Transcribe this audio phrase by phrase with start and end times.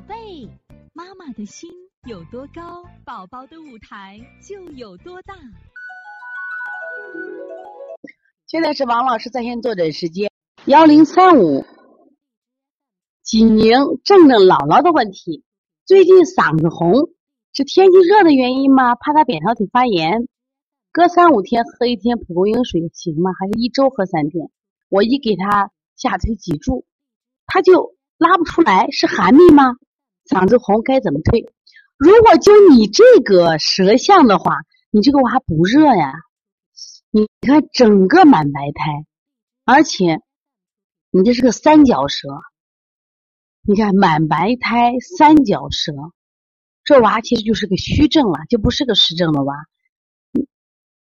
[0.00, 0.48] 宝贝，
[0.94, 1.70] 妈妈的心
[2.08, 5.34] 有多高，宝宝的舞台就有多大。
[8.46, 10.30] 现在是王老师在线坐诊时间，
[10.64, 11.66] 幺零三五，
[13.22, 15.44] 济宁正正姥姥的问题，
[15.84, 17.10] 最近嗓子红，
[17.52, 18.94] 是天气热的原因吗？
[18.94, 20.26] 怕他扁桃体发炎，
[20.92, 23.32] 隔三五天喝一天蒲公英水行吗？
[23.38, 24.50] 还是一周喝三天？
[24.88, 26.86] 我一给他下推脊柱，
[27.44, 27.94] 他就。
[28.20, 29.76] 拉不出来是寒秘吗？
[30.30, 31.52] 嗓子红该怎么退？
[31.96, 34.58] 如果就你这个舌象的话，
[34.92, 36.12] 你这个娃不热呀。
[37.10, 39.04] 你看整个满白苔，
[39.64, 40.20] 而且
[41.10, 42.28] 你这是个三角舌。
[43.62, 45.92] 你看满白苔三角舌，
[46.84, 49.56] 这娃其实就是个虚症了，就不是个实症的娃。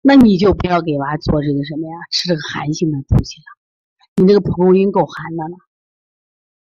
[0.00, 3.44] 那你就不要给娃做这个什么呀，吃这个寒性的东西了。
[4.14, 5.56] 你那个蒲公英够寒的了。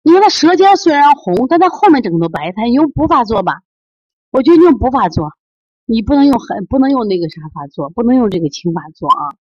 [0.02, 3.60] 因为他舌尖虽然红，但他后面整个都白他，用补法做吧。
[4.30, 5.32] 我觉得用补法做，
[5.84, 9.36] 你不能用很不能用那个啥法做，不能用这个清法做啊。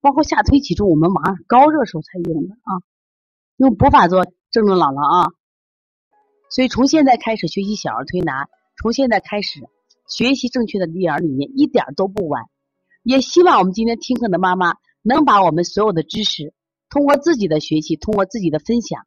[0.00, 2.82] 包括下推脊柱，我们往上高热时候才用的啊。
[3.56, 5.32] 用补法做，正正姥姥啊。
[6.50, 9.66] 所以从现在开始学习小儿推拿，从现在开始
[10.06, 12.44] 学习正确的育儿理念，一点都不晚。
[13.02, 16.52] 也希望我们今天听课的妈妈能把我们所有的知识，
[16.90, 19.06] 通过自己的学习，通过自己的分享。